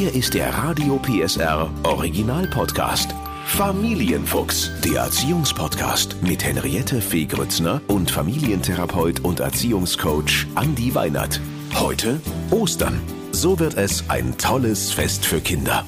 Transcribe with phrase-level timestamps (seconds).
[0.00, 3.14] Hier ist der Radio PSR Original Podcast.
[3.44, 11.38] Familienfuchs, der Erziehungspodcast mit Henriette Fee Grützner und Familientherapeut und Erziehungscoach Andi Weinert.
[11.74, 12.18] Heute
[12.50, 12.98] Ostern.
[13.32, 15.84] So wird es ein tolles Fest für Kinder.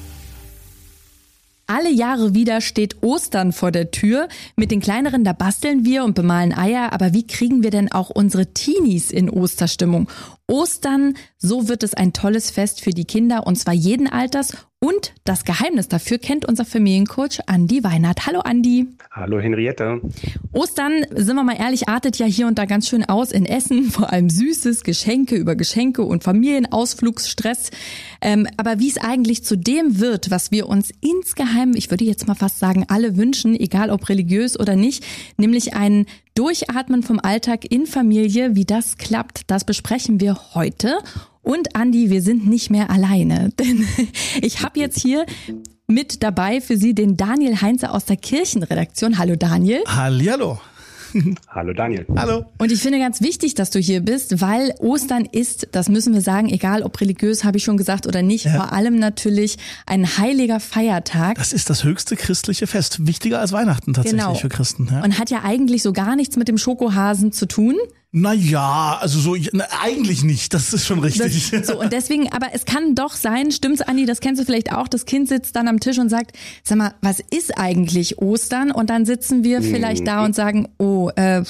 [1.65, 4.27] Alle Jahre wieder steht Ostern vor der Tür.
[4.55, 6.93] Mit den kleineren, da basteln wir und bemalen Eier.
[6.93, 10.07] Aber wie kriegen wir denn auch unsere Teenies in Osterstimmung?
[10.47, 14.57] Ostern, so wird es ein tolles Fest für die Kinder und zwar jeden Alters.
[14.79, 18.25] Und das Geheimnis dafür kennt unser Familiencoach Andi Weinert.
[18.25, 18.85] Hallo Andi.
[19.11, 20.01] Hallo Henriette.
[20.51, 23.83] Ostern, sind wir mal ehrlich, artet ja hier und da ganz schön aus in Essen.
[23.91, 27.71] Vor allem Süßes, Geschenke über Geschenke und Familienausflugsstress.
[28.19, 32.27] Ähm, aber wie es eigentlich zu dem wird, was wir uns insgeheim, ich würde jetzt
[32.27, 35.05] mal fast sagen, alle wünschen, egal ob religiös oder nicht,
[35.37, 40.97] nämlich ein Durchatmen vom Alltag in Familie, wie das klappt, das besprechen wir heute.
[41.43, 43.87] Und Andi, wir sind nicht mehr alleine, denn
[44.41, 45.27] ich habe jetzt hier
[45.85, 49.19] mit dabei für Sie den Daniel Heinze aus der Kirchenredaktion.
[49.19, 49.83] Hallo Daniel.
[49.87, 50.59] Hallihallo.
[51.47, 52.05] Hallo Daniel.
[52.15, 52.45] Hallo.
[52.57, 56.21] Und ich finde ganz wichtig, dass du hier bist, weil Ostern ist, das müssen wir
[56.21, 58.51] sagen, egal ob religiös, habe ich schon gesagt oder nicht, ja.
[58.53, 61.35] vor allem natürlich ein heiliger Feiertag.
[61.35, 64.35] Das ist das höchste christliche Fest, wichtiger als Weihnachten tatsächlich genau.
[64.35, 64.89] für Christen.
[64.91, 65.03] Ja.
[65.03, 67.75] Und hat ja eigentlich so gar nichts mit dem Schokohasen zu tun.
[68.15, 71.49] Naja, also so na, eigentlich nicht, das ist schon richtig.
[71.49, 74.71] Das, so, und deswegen, aber es kann doch sein, stimmt's, Andi, das kennst du vielleicht
[74.71, 78.69] auch, das Kind sitzt dann am Tisch und sagt, sag mal, was ist eigentlich Ostern?
[78.69, 81.41] Und dann sitzen wir vielleicht da und sagen, oh, äh,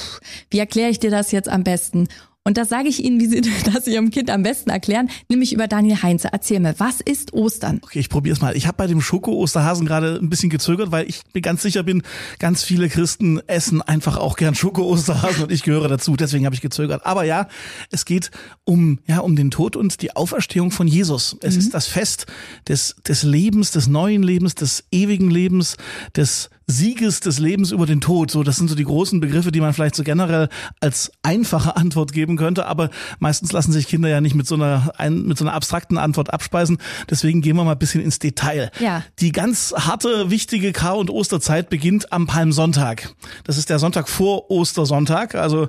[0.52, 2.08] wie erkläre ich dir das jetzt am besten?
[2.46, 3.42] Und das sage ich Ihnen, wie Sie
[3.74, 6.30] das Ihrem Kind am besten erklären, nämlich über Daniel Heinze.
[6.32, 7.80] Erzähl mir, was ist Ostern?
[7.84, 8.58] Okay, ich probiere es mal.
[8.58, 12.04] Ich habe bei dem Schoko-Osterhasen gerade ein bisschen gezögert, weil ich mir ganz sicher bin,
[12.40, 16.18] ganz viele Christen essen einfach auch gern Schoko-Osterhasen und ich gehöre dazu.
[16.18, 17.06] Deswegen habe ich gezögert.
[17.06, 17.48] Aber ja,
[17.92, 18.30] es geht
[18.66, 21.38] um ja um den Tod und die Auferstehung von Jesus.
[21.42, 21.60] Es mhm.
[21.60, 22.26] ist das Fest
[22.68, 25.78] des des Lebens, des neuen Lebens, des ewigen Lebens,
[26.16, 28.32] des Sieges des Lebens über den Tod.
[28.32, 32.14] So, das sind so die großen Begriffe, die man vielleicht so generell als einfache Antwort
[32.14, 32.66] geben könnte.
[32.66, 35.98] Aber meistens lassen sich Kinder ja nicht mit so einer, ein, mit so einer abstrakten
[35.98, 36.78] Antwort abspeisen.
[37.10, 38.72] Deswegen gehen wir mal ein bisschen ins Detail.
[38.80, 39.04] Ja.
[39.20, 43.14] Die ganz harte, wichtige Kar- und Osterzeit beginnt am Palmsonntag.
[43.44, 45.36] Das ist der Sonntag vor Ostersonntag.
[45.36, 45.68] Also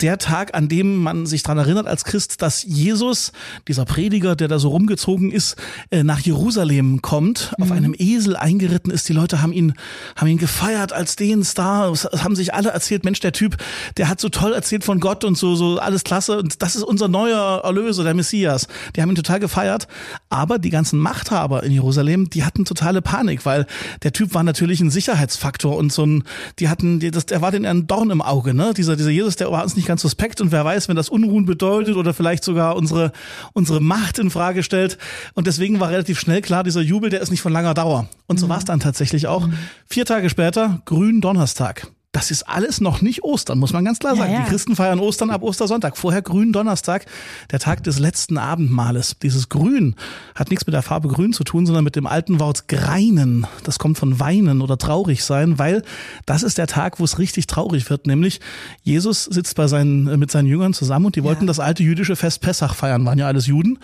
[0.00, 3.32] der Tag, an dem man sich daran erinnert als Christ, dass Jesus,
[3.68, 5.56] dieser Prediger, der da so rumgezogen ist,
[5.90, 7.64] äh, nach Jerusalem kommt, mhm.
[7.64, 9.08] auf einem Esel eingeritten ist.
[9.08, 9.74] Die Leute haben ihn,
[10.16, 11.90] haben ihn ihn gefeiert als den Star.
[11.90, 13.56] Es haben sich alle erzählt, Mensch, der Typ,
[13.96, 16.38] der hat so toll erzählt von Gott und so, so alles klasse.
[16.38, 18.68] Und das ist unser neuer Erlöser, der Messias.
[18.96, 19.86] Die haben ihn total gefeiert.
[20.28, 23.66] Aber die ganzen Machthaber in Jerusalem, die hatten totale Panik, weil
[24.02, 26.24] der Typ war natürlich ein Sicherheitsfaktor und so ein,
[26.58, 28.72] die hatten, das, der war den ein Dorn im Auge, ne?
[28.74, 31.44] Dieser, dieser Jesus, der war uns nicht ganz suspekt und wer weiß, wenn das Unruhen
[31.44, 33.12] bedeutet oder vielleicht sogar unsere,
[33.52, 34.98] unsere Macht in Frage stellt.
[35.34, 38.08] Und deswegen war relativ schnell klar, dieser Jubel, der ist nicht von langer Dauer.
[38.26, 38.50] Und so mhm.
[38.50, 39.46] war es dann tatsächlich auch.
[39.46, 39.54] Mhm.
[39.86, 41.86] Vier Tage später, Gründonnerstag.
[42.12, 44.32] Das ist alles noch nicht Ostern, muss man ganz klar sagen.
[44.32, 44.44] Ja, ja.
[44.44, 45.96] Die Christen feiern Ostern ab Ostersonntag.
[45.96, 47.06] Vorher Gründonnerstag,
[47.50, 49.16] der Tag des letzten Abendmahles.
[49.22, 49.96] Dieses Grün
[50.34, 53.46] hat nichts mit der Farbe Grün zu tun, sondern mit dem alten Wort greinen.
[53.64, 55.82] Das kommt von weinen oder traurig sein, weil
[56.26, 58.06] das ist der Tag, wo es richtig traurig wird.
[58.06, 58.40] Nämlich
[58.82, 61.48] Jesus sitzt bei seinen, mit seinen Jüngern zusammen und die wollten ja.
[61.48, 63.78] das alte jüdische Fest Pessach feiern, waren ja alles Juden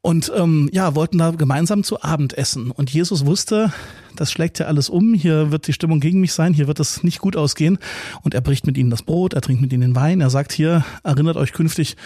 [0.00, 2.70] und ähm, ja, wollten da gemeinsam zu Abend essen.
[2.70, 3.72] Und Jesus wusste,
[4.16, 7.02] das schlägt ja alles um, hier wird die Stimmung gegen mich sein, hier wird es
[7.02, 7.78] nicht gut ausgehen.
[8.22, 10.52] Und er bricht mit ihnen das Brot, er trinkt mit ihnen den Wein, er sagt
[10.52, 11.96] hier, erinnert euch künftig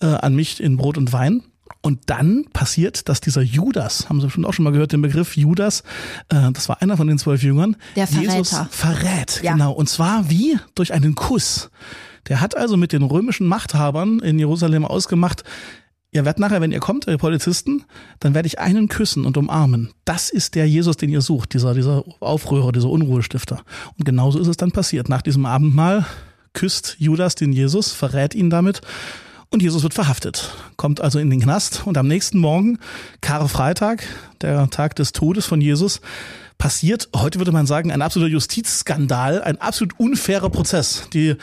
[0.00, 1.42] äh, an mich in Brot und Wein.
[1.80, 5.36] Und dann passiert, dass dieser Judas, haben Sie bestimmt auch schon mal gehört, den Begriff
[5.36, 5.84] Judas,
[6.28, 9.40] äh, das war einer von den zwölf Jüngern, der Jesus verrät.
[9.42, 9.52] Ja.
[9.52, 9.72] Genau.
[9.72, 11.70] Und zwar wie durch einen Kuss.
[12.28, 15.44] Der hat also mit den römischen Machthabern in Jerusalem ausgemacht,
[16.10, 17.84] Ihr werdet nachher, wenn ihr kommt, ihr Polizisten,
[18.20, 19.90] dann werde ich einen küssen und umarmen.
[20.06, 23.60] Das ist der Jesus, den ihr sucht, dieser, dieser Aufrührer, dieser Unruhestifter.
[23.98, 25.10] Und genauso ist es dann passiert.
[25.10, 26.06] Nach diesem Abendmahl
[26.54, 28.80] küsst Judas den Jesus, verrät ihn damit
[29.50, 32.78] und Jesus wird verhaftet, kommt also in den Knast und am nächsten Morgen,
[33.20, 34.04] Karfreitag,
[34.42, 36.00] der Tag des Todes von Jesus,
[36.58, 41.08] passiert, heute würde man sagen, ein absoluter Justizskandal, ein absolut unfairer Prozess.
[41.14, 41.36] Die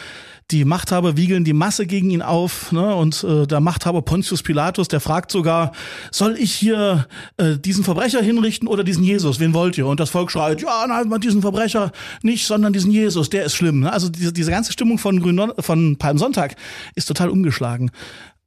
[0.52, 2.72] die Machthaber wiegeln die Masse gegen ihn auf.
[2.72, 2.96] Ne?
[2.96, 5.72] Und äh, der Machthaber Pontius Pilatus, der fragt sogar,
[6.12, 7.08] soll ich hier
[7.38, 9.40] äh, diesen Verbrecher hinrichten oder diesen Jesus?
[9.40, 9.88] Wen wollt ihr?
[9.88, 13.80] Und das Volk schreit, ja, nein, diesen Verbrecher nicht, sondern diesen Jesus, der ist schlimm.
[13.80, 13.92] Ne?
[13.92, 16.56] Also diese, diese ganze Stimmung von, Grün von Palmsonntag
[16.94, 17.90] ist total umgeschlagen.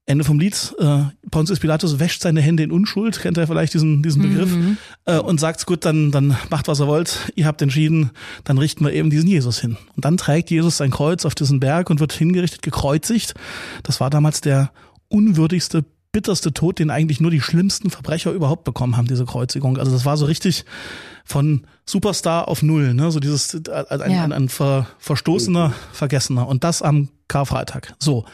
[0.09, 4.03] Ende vom Lied, äh, Pontius Pilatus wäscht seine Hände in Unschuld, kennt er vielleicht diesen,
[4.03, 4.79] diesen Begriff, mhm.
[5.05, 8.11] äh, und sagt, gut, dann, dann macht, was ihr wollt, ihr habt entschieden,
[8.45, 9.77] dann richten wir eben diesen Jesus hin.
[9.97, 13.35] Und dann trägt Jesus sein Kreuz auf diesen Berg und wird hingerichtet, gekreuzigt.
[13.83, 14.71] Das war damals der
[15.09, 19.77] unwürdigste bitterste Tod, den eigentlich nur die schlimmsten Verbrecher überhaupt bekommen haben, diese Kreuzigung.
[19.77, 20.65] Also das war so richtig
[21.27, 23.11] von Superstar auf Null, ne?
[23.11, 24.25] So dieses äh, ein, ja.
[24.25, 26.49] ein, ein ver, verstoßener, vergessener.
[26.49, 27.93] Und das am Karfreitag.
[27.99, 28.25] So.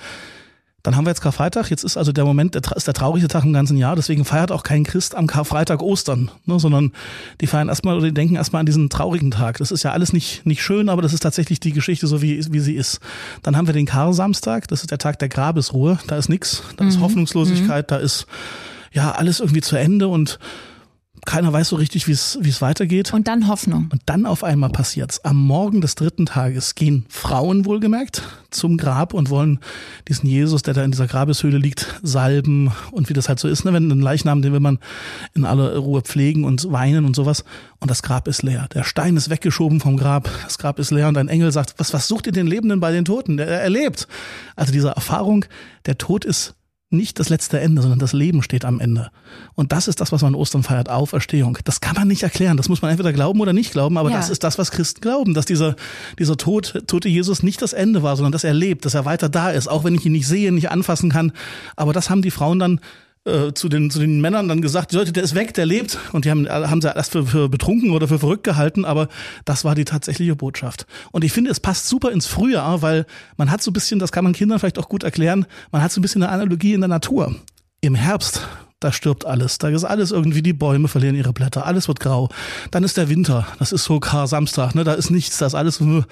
[0.84, 1.70] Dann haben wir jetzt Karfreitag.
[1.70, 3.96] Jetzt ist also der Moment, der ist der traurigste Tag im ganzen Jahr.
[3.96, 6.92] Deswegen feiert auch kein Christ am Karfreitag Ostern, ne, sondern
[7.40, 9.56] die feiern erstmal oder die denken erstmal an diesen traurigen Tag.
[9.58, 12.44] Das ist ja alles nicht, nicht schön, aber das ist tatsächlich die Geschichte so, wie,
[12.52, 13.00] wie sie ist.
[13.42, 14.68] Dann haben wir den Karsamstag.
[14.68, 15.98] Das ist der Tag der Grabesruhe.
[16.06, 16.62] Da ist nichts.
[16.76, 17.02] Da ist mhm.
[17.02, 17.86] Hoffnungslosigkeit.
[17.86, 17.88] Mhm.
[17.88, 18.26] Da ist
[18.92, 20.38] ja alles irgendwie zu Ende und
[21.24, 23.12] keiner weiß so richtig, wie es wie es weitergeht.
[23.12, 23.88] Und dann Hoffnung.
[23.92, 25.24] Und dann auf einmal passiert's.
[25.24, 29.58] Am Morgen des dritten Tages gehen Frauen wohlgemerkt zum Grab und wollen
[30.08, 33.64] diesen Jesus, der da in dieser Grabeshöhle liegt, salben und wie das halt so ist,
[33.64, 33.72] ne?
[33.72, 34.78] wenn ein Leichnam, den will man
[35.34, 37.44] in aller Ruhe pflegen und weinen und sowas.
[37.80, 38.68] Und das Grab ist leer.
[38.72, 40.30] Der Stein ist weggeschoben vom Grab.
[40.44, 42.92] Das Grab ist leer und ein Engel sagt, was, was sucht ihr den Lebenden bei
[42.92, 43.36] den Toten?
[43.36, 44.08] Der, er lebt.
[44.56, 45.44] Also diese Erfahrung,
[45.86, 46.54] der Tod ist
[46.90, 49.10] nicht das letzte Ende, sondern das Leben steht am Ende.
[49.54, 51.58] Und das ist das, was man Ostern feiert, Auferstehung.
[51.64, 52.56] Das kann man nicht erklären.
[52.56, 54.16] Das muss man entweder glauben oder nicht glauben, aber ja.
[54.16, 55.76] das ist das, was Christen glauben, dass dieser,
[56.18, 59.28] dieser Tod, tote Jesus nicht das Ende war, sondern dass er lebt, dass er weiter
[59.28, 61.32] da ist, auch wenn ich ihn nicht sehe, nicht anfassen kann.
[61.76, 62.80] Aber das haben die Frauen dann
[63.24, 65.98] äh, zu den zu den Männern dann gesagt, Leute, der ist weg, der lebt.
[66.12, 69.08] Und die haben haben sie erst für, für betrunken oder für verrückt gehalten, aber
[69.44, 70.86] das war die tatsächliche Botschaft.
[71.12, 73.06] Und ich finde, es passt super ins Frühjahr, weil
[73.36, 75.92] man hat so ein bisschen, das kann man Kindern vielleicht auch gut erklären, man hat
[75.92, 77.34] so ein bisschen eine Analogie in der Natur.
[77.80, 78.46] Im Herbst
[78.84, 79.56] da stirbt alles.
[79.58, 82.28] Da ist alles irgendwie, die Bäume verlieren ihre Blätter, alles wird grau.
[82.70, 84.84] Dann ist der Winter, das ist so Kar Samstag, ne?
[84.84, 86.04] da ist nichts, da ist alles und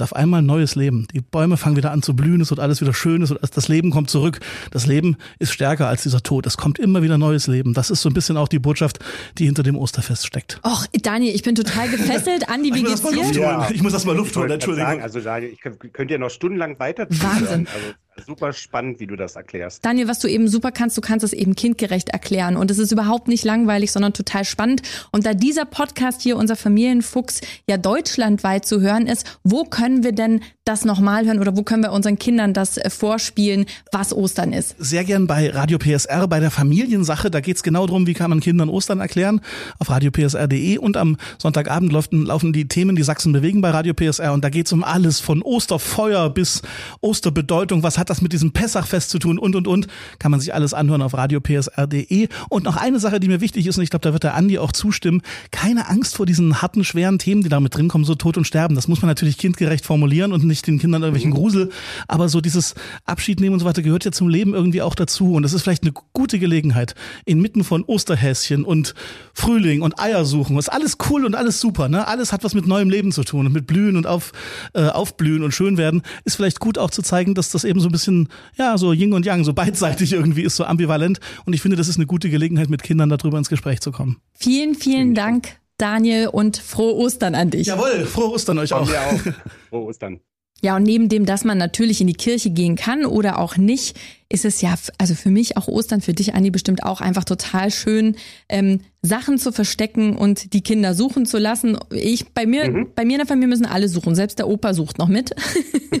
[0.00, 1.06] auf einmal neues Leben.
[1.12, 3.68] Die Bäume fangen wieder an zu blühen, es wird alles wieder schön, es wird, das
[3.68, 4.40] Leben kommt zurück.
[4.70, 6.46] Das Leben ist stärker als dieser Tod.
[6.46, 7.74] Es kommt immer wieder neues Leben.
[7.74, 9.00] Das ist so ein bisschen auch die Botschaft,
[9.36, 10.60] die hinter dem Osterfest steckt.
[10.64, 12.48] Och, Daniel, ich bin total gefesselt.
[12.48, 13.40] Andi, wie geht's dir?
[13.40, 13.68] Ja.
[13.70, 14.88] Ich muss das mal Luft holen, Entschuldigung.
[14.90, 17.68] Sagen, also Daniel, ich könnte ja noch stundenlang weiter Wahnsinn.
[17.72, 19.84] Also super spannend, wie du das erklärst.
[19.84, 22.56] Daniel, was du eben super kannst, du kannst es eben kindgerecht erklären.
[22.56, 24.82] Und es ist überhaupt nicht langweilig, sondern total spannend.
[25.10, 30.12] Und da dieser Podcast hier, unser Familienfuchs, ja deutschlandweit zu hören ist, wo können wir
[30.12, 34.54] denn das nochmal hören oder wo können wir unseren Kindern das äh, vorspielen, was Ostern
[34.54, 34.74] ist?
[34.78, 37.30] Sehr gern bei Radio PSR, bei der Familiensache.
[37.30, 39.42] Da geht's genau drum, wie kann man Kindern Ostern erklären,
[39.78, 40.78] auf radiopsr.de.
[40.78, 44.32] Und am Sonntagabend laufen, die Themen, die Sachsen bewegen bei Radio PSR.
[44.32, 46.62] Und da geht's um alles, von Osterfeuer bis
[47.02, 47.82] Osterbedeutung.
[47.82, 49.38] Was hat das mit diesem Pessachfest zu tun?
[49.38, 49.86] Und, und, und.
[50.18, 52.28] Kann man sich alles anhören auf radiopsr.de.
[52.48, 54.58] Und noch eine Sache, die mir wichtig ist, und ich glaube, da wird der Andi
[54.58, 55.20] auch zustimmen.
[55.50, 58.46] Keine Angst vor diesen harten, schweren Themen, die da mit drin kommen, so Tod und
[58.46, 58.74] Sterben.
[58.74, 61.36] Das muss man natürlich kindgerecht formulieren und nicht den Kindern irgendwelchen mhm.
[61.36, 61.70] Grusel.
[62.08, 62.74] Aber so dieses
[63.04, 65.34] Abschied nehmen und so weiter gehört ja zum Leben irgendwie auch dazu.
[65.34, 68.94] Und das ist vielleicht eine gute Gelegenheit, inmitten von Osterhäschen und
[69.32, 70.56] Frühling und Eiersuchen.
[70.56, 71.88] Das ist alles cool und alles super.
[71.88, 72.06] Ne?
[72.06, 74.32] Alles hat was mit neuem Leben zu tun und mit Blühen und auf,
[74.74, 76.02] äh, Aufblühen und schön werden.
[76.24, 79.12] Ist vielleicht gut auch zu zeigen, dass das eben so ein bisschen, ja, so Yin
[79.12, 81.20] und Yang, so beidseitig irgendwie ist, so ambivalent.
[81.44, 84.20] Und ich finde, das ist eine gute Gelegenheit, mit Kindern darüber ins Gespräch zu kommen.
[84.32, 87.66] Vielen, vielen Dank, Daniel, und frohe Ostern an dich.
[87.66, 88.88] Jawohl, frohe Ostern euch auch.
[88.88, 89.20] auch.
[89.70, 90.20] Frohe Ostern.
[90.64, 93.98] Ja, und neben dem, dass man natürlich in die Kirche gehen kann oder auch nicht,
[94.30, 97.70] ist es ja, also für mich auch Ostern, für dich, Andi, bestimmt auch einfach total
[97.70, 98.16] schön,
[98.48, 101.76] ähm, Sachen zu verstecken und die Kinder suchen zu lassen.
[101.90, 102.86] Ich, bei mir, mhm.
[102.96, 104.14] bei mir in der Familie müssen alle suchen.
[104.14, 105.34] Selbst der Opa sucht noch mit.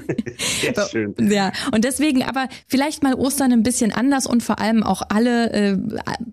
[0.74, 1.14] Sehr schön.
[1.20, 5.52] Ja, und deswegen aber vielleicht mal Ostern ein bisschen anders und vor allem auch alle
[5.52, 5.78] äh,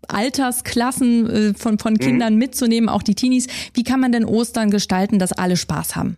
[0.07, 1.99] Altersklassen äh, von, von mhm.
[1.99, 2.39] Kindern mhm.
[2.39, 3.47] mitzunehmen, auch die Teenies.
[3.73, 6.15] Wie kann man denn Ostern gestalten, dass alle Spaß haben?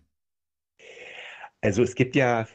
[1.63, 2.45] Also es gibt ja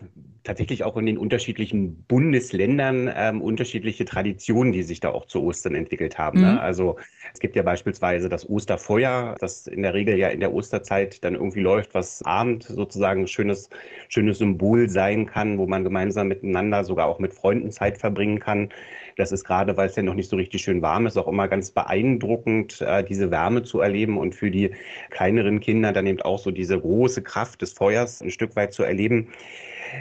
[0.48, 5.74] tatsächlich auch in den unterschiedlichen Bundesländern ähm, unterschiedliche Traditionen, die sich da auch zu Ostern
[5.74, 6.40] entwickelt haben.
[6.40, 6.46] Ne?
[6.46, 6.54] Mhm.
[6.54, 6.60] Ne?
[6.62, 6.96] Also
[7.34, 11.34] es gibt ja beispielsweise das Osterfeuer, das in der Regel ja in der Osterzeit dann
[11.34, 13.68] irgendwie läuft, was Abend sozusagen ein schönes,
[14.08, 18.70] schönes Symbol sein kann, wo man gemeinsam miteinander, sogar auch mit Freunden Zeit verbringen kann.
[19.16, 21.46] Das ist gerade, weil es ja noch nicht so richtig schön warm ist, auch immer
[21.48, 24.70] ganz beeindruckend, äh, diese Wärme zu erleben und für die
[25.10, 28.82] kleineren Kinder dann eben auch so diese große Kraft des Feuers ein Stück weit zu
[28.82, 29.28] erleben.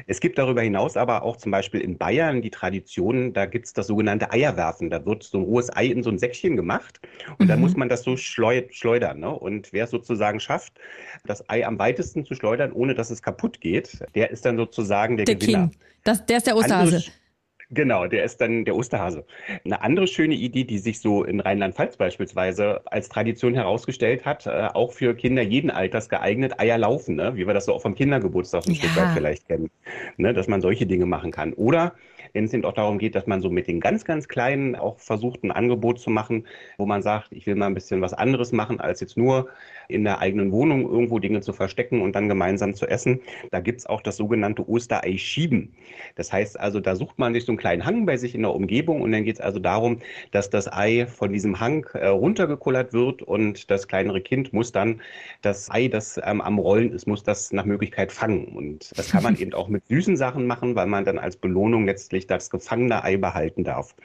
[0.06, 3.74] Es gibt darüber hinaus aber auch zum Beispiel in Bayern die Tradition, da gibt es
[3.74, 4.90] das sogenannte Eierwerfen.
[4.90, 7.00] Da wird so ein rohes Ei in so ein Säckchen gemacht
[7.38, 7.50] und mhm.
[7.50, 9.20] dann muss man das so schleudern.
[9.20, 9.30] Ne?
[9.30, 10.74] Und wer es sozusagen schafft,
[11.26, 15.18] das Ei am weitesten zu schleudern, ohne dass es kaputt geht, der ist dann sozusagen
[15.18, 15.70] der, der Gewinner.
[15.70, 15.80] King.
[16.04, 16.96] Das, der ist der Osterhase.
[16.98, 17.12] Andere,
[17.70, 19.26] Genau, der ist dann der Osterhase.
[19.66, 24.70] Eine andere schöne Idee, die sich so in Rheinland-Pfalz beispielsweise als Tradition herausgestellt hat, äh,
[24.74, 27.36] auch für Kinder jeden Alters geeignet, Eier laufen, ne?
[27.36, 28.78] wie wir das so auch vom Kindergeburtstag ein ja.
[28.78, 29.70] Stück weit vielleicht kennen,
[30.16, 30.34] ne?
[30.34, 31.52] dass man solche Dinge machen kann.
[31.54, 31.94] Oder
[32.34, 35.00] wenn es eben auch darum geht, dass man so mit den ganz, ganz Kleinen auch
[35.00, 36.46] versucht, ein Angebot zu machen,
[36.78, 39.50] wo man sagt, ich will mal ein bisschen was anderes machen, als jetzt nur
[39.90, 43.22] in der eigenen Wohnung irgendwo Dinge zu verstecken und dann gemeinsam zu essen.
[43.52, 45.74] Da gibt es auch das sogenannte Osterei schieben.
[46.16, 48.54] Das heißt also, da sucht man sich so einen kleinen Hang bei sich in der
[48.54, 50.00] Umgebung und dann geht es also darum,
[50.32, 55.02] dass das Ei von diesem Hang äh, runtergekullert wird und das kleinere Kind muss dann
[55.42, 58.46] das Ei, das ähm, am Rollen ist, muss das nach Möglichkeit fangen.
[58.56, 61.86] Und das kann man eben auch mit süßen Sachen machen, weil man dann als Belohnung
[61.86, 63.96] letztlich das gefangene Ei behalten darf.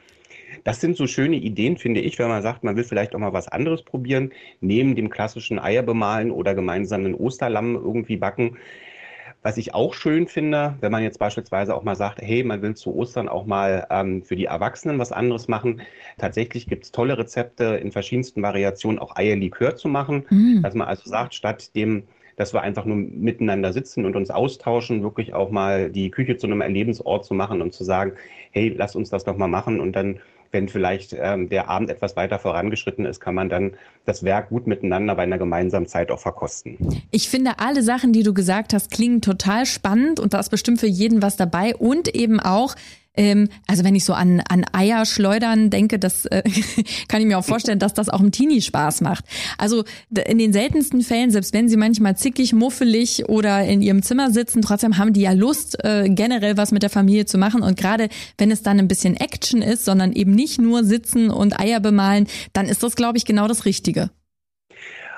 [0.63, 3.33] Das sind so schöne Ideen, finde ich, wenn man sagt, man will vielleicht auch mal
[3.33, 4.31] was anderes probieren,
[4.61, 8.57] neben dem klassischen Eier bemalen oder gemeinsam einen Osterlamm irgendwie backen.
[9.43, 12.75] Was ich auch schön finde, wenn man jetzt beispielsweise auch mal sagt, hey, man will
[12.75, 15.81] zu Ostern auch mal ähm, für die Erwachsenen was anderes machen.
[16.17, 20.25] Tatsächlich gibt es tolle Rezepte in verschiedensten Variationen, auch Eierlikör zu machen.
[20.29, 20.61] Mhm.
[20.63, 22.03] Dass man also sagt, statt dem
[22.35, 26.47] dass wir einfach nur miteinander sitzen und uns austauschen, wirklich auch mal die Küche zu
[26.47, 28.13] einem Erlebensort zu machen und zu sagen,
[28.51, 30.19] hey, lass uns das doch mal machen und dann
[30.53, 33.73] wenn vielleicht ähm, der Abend etwas weiter vorangeschritten ist, kann man dann
[34.05, 36.77] das Werk gut miteinander bei einer gemeinsamen Zeit auch verkosten.
[37.11, 40.79] Ich finde, alle Sachen, die du gesagt hast, klingen total spannend und da ist bestimmt
[40.79, 42.75] für jeden was dabei und eben auch,
[43.15, 46.43] ähm, also wenn ich so an, an Eier schleudern denke, das äh,
[47.07, 49.25] kann ich mir auch vorstellen, dass das auch im Teenie Spaß macht.
[49.57, 54.31] Also in den seltensten Fällen, selbst wenn sie manchmal zickig, muffelig oder in ihrem Zimmer
[54.31, 57.61] sitzen, trotzdem haben die ja Lust, äh, generell was mit der Familie zu machen.
[57.61, 61.59] Und gerade wenn es dann ein bisschen Action ist, sondern eben nicht nur sitzen und
[61.59, 64.09] Eier bemalen, dann ist das, glaube ich, genau das Richtige.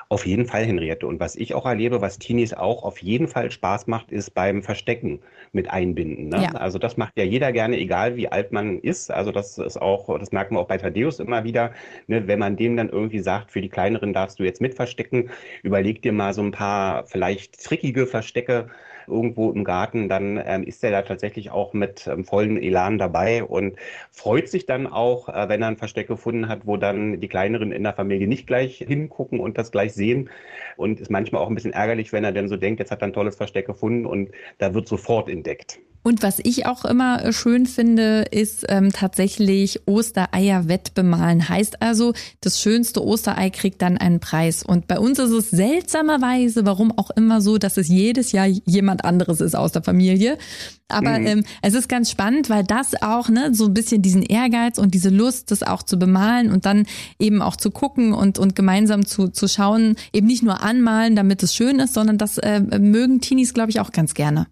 [0.08, 1.06] Auf jeden Fall, Henriette.
[1.06, 4.62] Und was ich auch erlebe, was Teenies auch auf jeden Fall Spaß macht, ist beim
[4.62, 5.20] Verstecken
[5.52, 6.28] mit einbinden.
[6.28, 6.44] Ne?
[6.44, 6.50] Ja.
[6.50, 9.10] Also das macht ja jeder gerne, egal wie alt man ist.
[9.10, 11.72] Also das ist auch, das merken wir auch bei Thaddeus immer wieder,
[12.06, 12.28] ne?
[12.28, 15.30] wenn man dem dann irgendwie sagt, für die Kleineren darfst du jetzt mit verstecken,
[15.64, 18.70] überleg dir mal so ein paar vielleicht trickige Verstecke
[19.08, 23.44] irgendwo im Garten, dann ähm, ist er da tatsächlich auch mit ähm, vollem Elan dabei
[23.44, 23.76] und
[24.10, 27.72] freut sich dann auch, äh, wenn er ein Versteck gefunden hat, wo dann die Kleineren
[27.72, 30.30] in der Familie nicht gleich hingucken und das gleich sehen.
[30.76, 33.08] Und ist manchmal auch ein bisschen ärgerlich, wenn er dann so denkt, jetzt hat er
[33.08, 35.78] ein tolles Versteck gefunden und da wird sofort entdeckt.
[36.06, 41.48] Und was ich auch immer äh, schön finde, ist ähm, tatsächlich Ostereier wettbemalen.
[41.48, 44.62] Heißt also, das schönste Osterei kriegt dann einen Preis.
[44.62, 49.04] Und bei uns ist es seltsamerweise, warum auch immer so, dass es jedes Jahr jemand
[49.04, 50.38] anderes ist aus der Familie.
[50.86, 51.26] Aber mhm.
[51.26, 54.94] ähm, es ist ganz spannend, weil das auch ne, so ein bisschen diesen Ehrgeiz und
[54.94, 56.86] diese Lust, das auch zu bemalen und dann
[57.18, 61.42] eben auch zu gucken und, und gemeinsam zu, zu schauen, eben nicht nur anmalen, damit
[61.42, 64.46] es schön ist, sondern das äh, mögen Teenies, glaube ich, auch ganz gerne.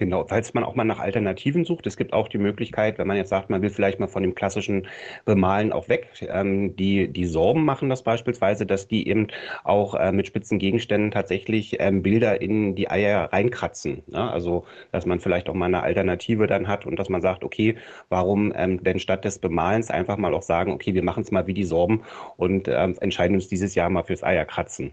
[0.00, 3.18] Genau, falls man auch mal nach Alternativen sucht, es gibt auch die Möglichkeit, wenn man
[3.18, 4.86] jetzt sagt, man will vielleicht mal von dem klassischen
[5.26, 9.26] Bemalen auch weg, ähm, die, die Sorben machen das beispielsweise, dass die eben
[9.62, 14.02] auch äh, mit spitzen Gegenständen tatsächlich ähm, Bilder in die Eier reinkratzen.
[14.06, 14.30] Ja?
[14.30, 17.76] Also, dass man vielleicht auch mal eine Alternative dann hat und dass man sagt, okay,
[18.08, 21.46] warum ähm, denn statt des Bemalens einfach mal auch sagen, okay, wir machen es mal
[21.46, 22.04] wie die Sorben
[22.38, 24.92] und ähm, entscheiden uns dieses Jahr mal fürs Eierkratzen.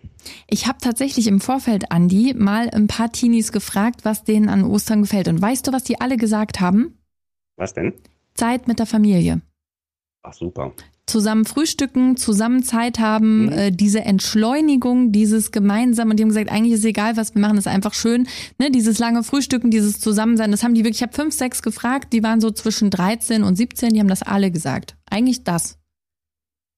[0.49, 4.96] Ich habe tatsächlich im Vorfeld, Andi, mal ein paar Teenies gefragt, was denen an Ostern
[4.97, 5.27] Ostern gefällt.
[5.27, 6.97] Und weißt du, was die alle gesagt haben?
[7.57, 7.93] Was denn?
[8.33, 9.41] Zeit mit der Familie.
[10.23, 10.73] Ach super.
[11.07, 13.51] Zusammen frühstücken, zusammen Zeit haben, mhm.
[13.51, 16.09] äh, diese Entschleunigung, dieses gemeinsam.
[16.09, 18.27] Und die haben gesagt, eigentlich ist egal, was wir machen, ist einfach schön.
[18.59, 20.97] Ne, dieses lange Frühstücken, dieses Zusammensein, das haben die wirklich.
[20.97, 24.21] Ich habe fünf, sechs gefragt, die waren so zwischen 13 und 17, die haben das
[24.21, 24.97] alle gesagt.
[25.09, 25.76] Eigentlich das.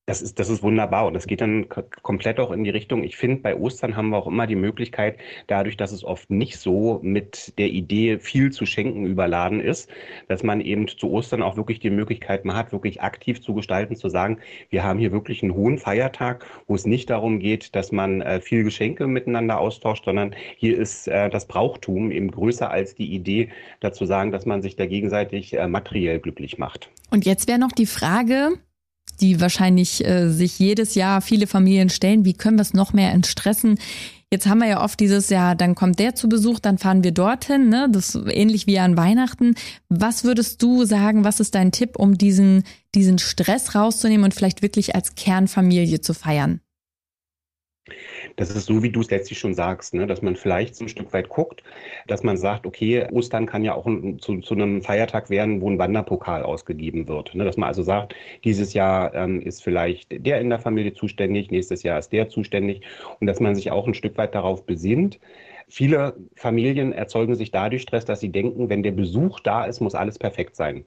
[0.10, 3.04] Das ist, das ist wunderbar und das geht dann komplett auch in die Richtung.
[3.04, 6.58] Ich finde, bei Ostern haben wir auch immer die Möglichkeit, dadurch, dass es oft nicht
[6.58, 9.88] so mit der Idee, viel zu schenken, überladen ist,
[10.28, 14.10] dass man eben zu Ostern auch wirklich die Möglichkeit hat, wirklich aktiv zu gestalten, zu
[14.10, 14.39] sagen,
[14.72, 18.42] wir haben hier wirklich einen hohen Feiertag, wo es nicht darum geht, dass man äh,
[18.42, 23.50] viel Geschenke miteinander austauscht, sondern hier ist äh, das Brauchtum eben größer als die Idee,
[23.80, 26.89] dazu sagen, dass man sich da gegenseitig äh, materiell glücklich macht.
[27.12, 28.58] Und jetzt wäre noch die Frage,
[29.18, 32.25] die wahrscheinlich äh, sich jedes Jahr viele Familien stellen.
[32.25, 33.78] Wie können wir es noch mehr entstressen?
[34.32, 37.12] Jetzt haben wir ja oft dieses Jahr, dann kommt der zu Besuch, dann fahren wir
[37.12, 37.89] dorthin, ne?
[37.92, 39.56] Das ähnlich wie an Weihnachten.
[39.89, 42.63] Was würdest du sagen, was ist dein Tipp, um diesen,
[42.94, 46.62] diesen Stress rauszunehmen und vielleicht wirklich als Kernfamilie zu feiern?
[48.36, 50.08] Das ist so, wie du es letztlich schon sagst, ne?
[50.08, 51.63] dass man vielleicht so ein Stück weit guckt,
[52.08, 53.86] dass man sagt, okay, Ostern kann ja auch
[54.19, 57.36] zu, zu einem Feiertag werden, wo ein Wanderpokal ausgegeben wird.
[57.36, 57.46] Ne?
[57.46, 61.84] Dass man also sagt, dieses Jahr ähm, ist vielleicht der in der Familie zuständig, nächstes
[61.84, 62.81] Jahr ist der zuständig
[63.19, 65.19] und dass man sich auch ein Stück weit darauf besinnt.
[65.67, 69.93] Viele Familien erzeugen sich dadurch Stress, dass sie denken, wenn der Besuch da ist, muss
[69.93, 70.84] alles perfekt sein.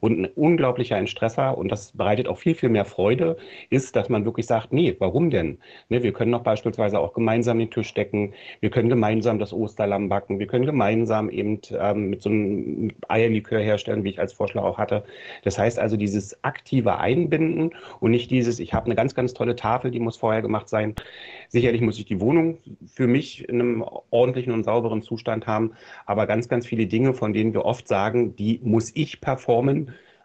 [0.00, 3.36] Und ein unglaublicher Entstresser, und das bereitet auch viel, viel mehr Freude,
[3.70, 5.58] ist, dass man wirklich sagt, nee, warum denn?
[5.88, 10.08] Ne, wir können doch beispielsweise auch gemeinsam den Tisch decken, wir können gemeinsam das Osterlamm
[10.08, 14.62] backen, wir können gemeinsam eben ähm, mit so einem Eierlikör herstellen, wie ich als Vorschlag
[14.62, 15.04] auch hatte.
[15.44, 19.56] Das heißt also dieses aktive Einbinden und nicht dieses, ich habe eine ganz, ganz tolle
[19.56, 20.94] Tafel, die muss vorher gemacht sein.
[21.48, 25.72] Sicherlich muss ich die Wohnung für mich in einem ordentlichen und sauberen Zustand haben,
[26.06, 29.67] aber ganz, ganz viele Dinge, von denen wir oft sagen, die muss ich performen,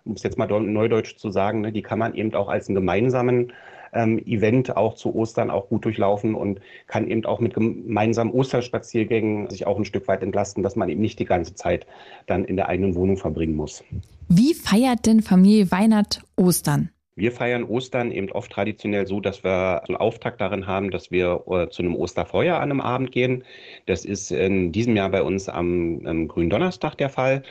[0.06, 2.76] um es jetzt mal neudeutsch zu sagen, ne, die kann man eben auch als einen
[2.76, 3.54] gemeinsamen
[3.94, 9.50] ähm, Event auch zu Ostern auch gut durchlaufen und kann eben auch mit gemeinsamen Osterspaziergängen
[9.50, 11.86] sich auch ein Stück weit entlasten, dass man eben nicht die ganze Zeit
[12.26, 13.84] dann in der eigenen Wohnung verbringen muss.
[14.30, 16.90] Wie feiert denn Familie Weinert Ostern?
[17.16, 21.44] Wir feiern Ostern eben oft traditionell so, dass wir einen Auftakt darin haben, dass wir
[21.48, 23.44] äh, zu einem Osterfeuer an einem Abend gehen.
[23.86, 27.44] Das ist in diesem Jahr bei uns am, am Gründonnerstag der Fall.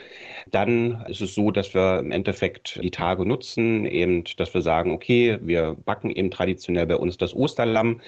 [0.51, 4.91] Dann ist es so, dass wir im Endeffekt die Tage nutzen, eben, dass wir sagen,
[4.91, 8.01] okay, wir backen eben traditionell bei uns das Osterlamm.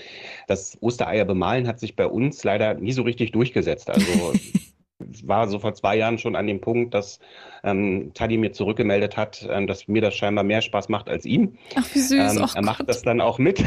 [0.48, 3.90] Das Ostereier bemalen hat sich bei uns leider nie so richtig durchgesetzt.
[3.90, 4.34] Also
[5.00, 7.20] war so vor zwei Jahren schon an dem Punkt, dass
[7.64, 11.58] ähm, Taddy mir zurückgemeldet hat, ähm, dass mir das scheinbar mehr Spaß macht als ihm.
[11.75, 12.36] Ach, wie süß.
[12.36, 12.90] Ähm, er macht Gott.
[12.90, 13.64] das dann auch mit.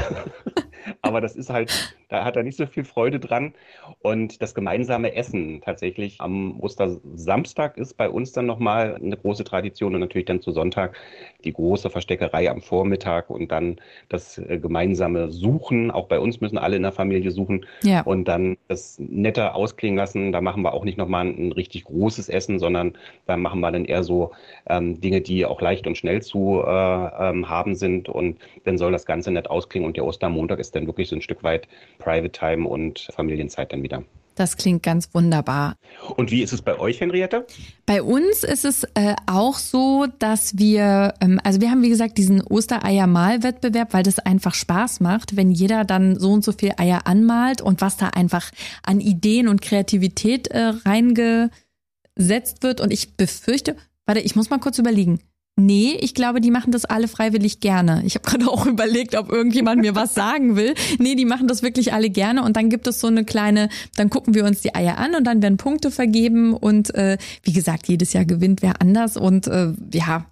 [1.03, 3.55] Aber das ist halt, da hat er nicht so viel Freude dran.
[4.01, 9.95] Und das gemeinsame Essen tatsächlich am Ostersamstag ist bei uns dann nochmal eine große Tradition
[9.95, 10.97] und natürlich dann zu Sonntag
[11.45, 13.77] die große Versteckerei am Vormittag und dann
[14.09, 15.91] das äh, gemeinsame Suchen.
[15.91, 18.03] Auch bei uns müssen alle in der Familie suchen ja.
[18.03, 20.33] und dann das netter ausklingen lassen.
[20.33, 22.97] Da machen wir auch nicht nochmal ein, richtig großes Essen, sondern
[23.27, 24.33] da machen wir dann eher so
[24.69, 28.93] ähm, Dinge, die auch leicht und schnell zu äh, ähm, haben sind und dann soll
[28.93, 32.31] das Ganze nett ausklingen und der Ostermontag ist dann wirklich so ein Stück weit Private
[32.31, 34.05] Time und Familienzeit dann wieder.
[34.39, 35.75] Das klingt ganz wunderbar.
[36.17, 37.45] Und wie ist es bei euch, Henriette?
[37.87, 42.19] Bei uns ist es äh, auch so, dass wir, ähm, also wir haben wie gesagt
[42.19, 47.09] diesen Ostereier-Malwettbewerb, weil das einfach Spaß macht, wenn jeder dann so und so viel Eier
[47.09, 48.53] anmalt und was da einfach
[48.85, 52.81] an Ideen und Kreativität äh, reingesetzt wird.
[52.81, 53.75] Und ich befürchte,
[54.07, 55.19] warte, ich muss mal kurz überlegen.
[55.61, 58.03] Nee, ich glaube, die machen das alle freiwillig gerne.
[58.07, 60.75] Ich habe gerade auch überlegt, ob irgendjemand mir was sagen will.
[60.99, 64.09] Nee, die machen das wirklich alle gerne und dann gibt es so eine kleine, dann
[64.09, 67.89] gucken wir uns die Eier an und dann werden Punkte vergeben und äh, wie gesagt,
[67.89, 70.27] jedes Jahr gewinnt wer anders und äh, ja,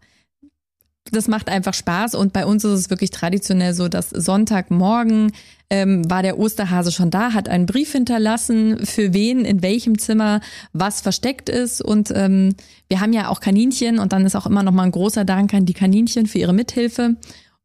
[1.12, 2.14] das macht einfach Spaß.
[2.14, 5.32] Und bei uns ist es wirklich traditionell so, dass Sonntagmorgen
[5.68, 10.40] ähm, war der Osterhase schon da, hat einen Brief hinterlassen, für wen, in welchem Zimmer
[10.72, 11.82] was versteckt ist.
[11.82, 12.54] Und ähm,
[12.88, 15.54] wir haben ja auch Kaninchen und dann ist auch immer noch mal ein großer Dank
[15.54, 17.16] an die Kaninchen für ihre Mithilfe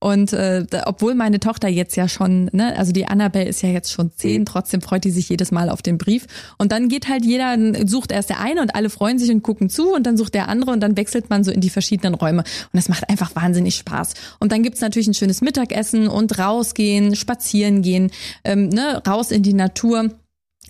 [0.01, 3.91] und äh, obwohl meine Tochter jetzt ja schon, ne, also die Annabelle ist ja jetzt
[3.91, 6.25] schon zehn, trotzdem freut die sich jedes Mal auf den Brief.
[6.57, 7.55] Und dann geht halt jeder,
[7.87, 10.49] sucht erst der eine und alle freuen sich und gucken zu und dann sucht der
[10.49, 12.39] andere und dann wechselt man so in die verschiedenen Räume.
[12.39, 14.15] Und das macht einfach wahnsinnig Spaß.
[14.39, 18.09] Und dann gibt's natürlich ein schönes Mittagessen und rausgehen, spazieren gehen,
[18.43, 20.09] ähm, ne, raus in die Natur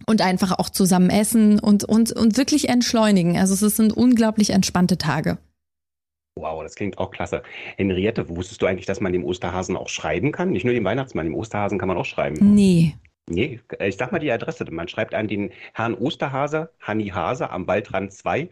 [0.07, 3.37] und einfach auch zusammen essen und, und, und wirklich entschleunigen.
[3.37, 5.37] Also es sind unglaublich entspannte Tage.
[6.41, 7.43] Wow, das klingt auch klasse.
[7.77, 10.49] Henriette, wusstest du eigentlich, dass man dem Osterhasen auch schreiben kann?
[10.49, 12.37] Nicht nur dem Weihnachtsmann, dem Osterhasen kann man auch schreiben.
[12.55, 12.95] Nee.
[13.29, 14.65] Nee, ich sag mal die Adresse.
[14.71, 18.49] Man schreibt an den Herrn Osterhase, Hanni Hase am Waldrand 2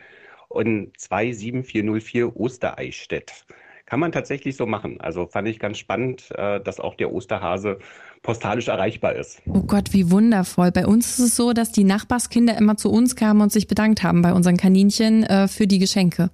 [0.47, 3.45] und 27404 Ostereichstätt.
[3.85, 5.01] Kann man tatsächlich so machen.
[5.01, 7.79] Also fand ich ganz spannend, äh, dass auch der Osterhase
[8.21, 9.41] postalisch erreichbar ist.
[9.47, 10.71] Oh Gott, wie wundervoll.
[10.71, 14.03] Bei uns ist es so, dass die Nachbarskinder immer zu uns kamen und sich bedankt
[14.03, 16.29] haben bei unseren Kaninchen äh, für die Geschenke.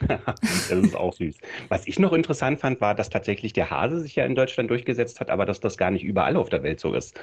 [0.08, 1.36] das ist auch süß.
[1.68, 5.20] Was ich noch interessant fand, war, dass tatsächlich der Hase sich ja in Deutschland durchgesetzt
[5.20, 7.18] hat, aber dass das gar nicht überall auf der Welt so ist.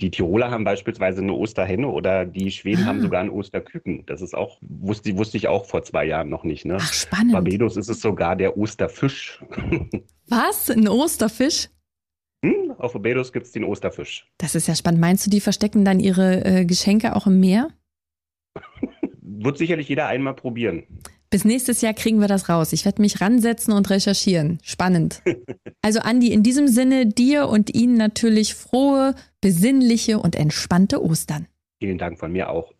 [0.00, 2.86] Die Tiroler haben beispielsweise eine Osterhenne oder die Schweden ah.
[2.86, 4.06] haben sogar ein Osterküken.
[4.06, 6.64] Das ist auch, wusste, wusste ich auch vor zwei Jahren noch nicht.
[6.64, 6.78] Ne?
[6.80, 7.32] Ach, spannend.
[7.32, 9.42] Barbados ist es sogar der Osterfisch.
[10.28, 10.70] Was?
[10.70, 11.68] Ein Osterfisch?
[12.42, 14.26] Hm, auf Barbados gibt es den Osterfisch.
[14.38, 15.00] Das ist ja spannend.
[15.00, 17.68] Meinst du, die verstecken dann ihre äh, Geschenke auch im Meer?
[19.20, 20.84] Wird sicherlich jeder einmal probieren.
[21.34, 22.72] Bis nächstes Jahr kriegen wir das raus.
[22.72, 24.60] Ich werde mich ransetzen und recherchieren.
[24.62, 25.20] Spannend.
[25.82, 31.48] Also Andi, in diesem Sinne dir und Ihnen natürlich frohe, besinnliche und entspannte Ostern.
[31.80, 32.72] Vielen Dank von mir auch.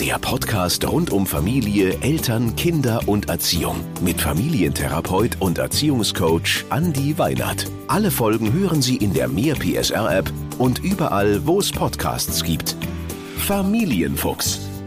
[0.00, 7.70] Der Podcast rund um Familie, Eltern, Kinder und Erziehung mit Familientherapeut und Erziehungscoach Andi Weinert.
[7.86, 12.76] Alle Folgen hören Sie in der Mehr PSR App und überall, wo es Podcasts gibt.
[13.38, 14.73] Familienfuchs